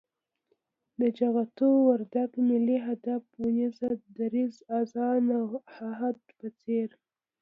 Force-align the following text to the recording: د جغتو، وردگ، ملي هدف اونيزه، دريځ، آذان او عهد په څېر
د 0.99 1.01
جغتو، 1.17 1.67
وردگ، 1.87 2.31
ملي 2.49 2.77
هدف 2.87 3.21
اونيزه، 3.39 3.89
دريځ، 4.17 4.55
آذان 4.79 5.25
او 5.39 5.47
عهد 5.79 6.17
په 6.37 6.47
څېر 6.59 6.89